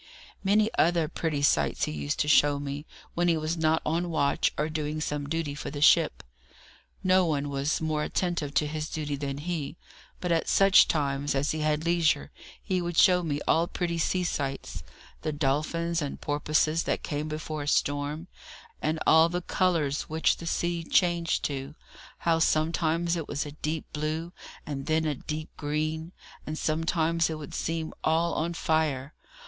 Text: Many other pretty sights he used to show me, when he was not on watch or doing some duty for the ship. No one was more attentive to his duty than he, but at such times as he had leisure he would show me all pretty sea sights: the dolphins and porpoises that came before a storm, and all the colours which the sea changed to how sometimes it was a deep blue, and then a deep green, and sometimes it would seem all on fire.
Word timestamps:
Many 0.43 0.71
other 0.79 1.07
pretty 1.07 1.43
sights 1.43 1.83
he 1.83 1.91
used 1.91 2.17
to 2.21 2.27
show 2.27 2.57
me, 2.59 2.87
when 3.13 3.27
he 3.27 3.37
was 3.37 3.55
not 3.55 3.83
on 3.85 4.09
watch 4.09 4.51
or 4.57 4.67
doing 4.67 4.99
some 4.99 5.29
duty 5.29 5.53
for 5.53 5.69
the 5.69 5.79
ship. 5.79 6.23
No 7.03 7.23
one 7.27 7.49
was 7.49 7.79
more 7.81 8.01
attentive 8.03 8.51
to 8.55 8.65
his 8.65 8.89
duty 8.89 9.15
than 9.15 9.37
he, 9.37 9.77
but 10.19 10.31
at 10.31 10.47
such 10.49 10.87
times 10.87 11.35
as 11.35 11.51
he 11.51 11.59
had 11.59 11.85
leisure 11.85 12.31
he 12.63 12.81
would 12.81 12.97
show 12.97 13.21
me 13.21 13.41
all 13.47 13.67
pretty 13.67 13.99
sea 13.99 14.23
sights: 14.23 14.81
the 15.21 15.31
dolphins 15.31 16.01
and 16.01 16.19
porpoises 16.19 16.81
that 16.85 17.03
came 17.03 17.27
before 17.27 17.61
a 17.61 17.67
storm, 17.67 18.27
and 18.81 18.97
all 19.05 19.29
the 19.29 19.43
colours 19.43 20.09
which 20.09 20.37
the 20.37 20.47
sea 20.47 20.83
changed 20.83 21.43
to 21.43 21.75
how 22.17 22.39
sometimes 22.39 23.15
it 23.15 23.27
was 23.27 23.45
a 23.45 23.51
deep 23.51 23.85
blue, 23.93 24.33
and 24.65 24.87
then 24.87 25.05
a 25.05 25.13
deep 25.13 25.55
green, 25.57 26.11
and 26.47 26.57
sometimes 26.57 27.29
it 27.29 27.37
would 27.37 27.53
seem 27.53 27.93
all 28.03 28.33
on 28.33 28.55
fire. 28.55 29.13